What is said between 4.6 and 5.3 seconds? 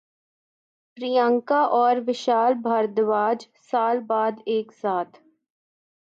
ساتھ